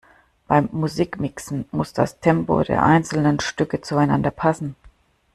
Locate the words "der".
2.63-2.81